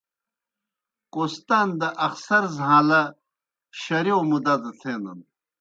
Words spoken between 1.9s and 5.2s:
اخسر زھاݩلہ شرِیوئے مُدا دہ تھینَن۔